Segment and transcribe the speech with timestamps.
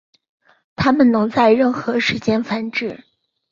[0.75, 3.03] 它们能在任何时间繁殖。